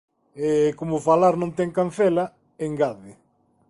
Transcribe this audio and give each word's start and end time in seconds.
E 0.47 0.49
como 0.79 0.93
o 0.97 1.03
falar 1.09 1.35
non 1.41 1.51
ten 1.57 1.69
cancela, 1.77 2.25
engade: 2.67 3.11